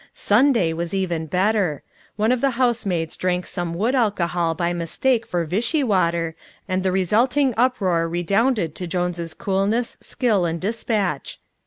[0.13, 1.83] Sunday was even better.
[2.15, 6.35] One of the housemaids drank some wood alcohol by mistake for vichy water,
[6.67, 11.39] and the resulting uproar redounded to Jones' coolness, skill and despatch.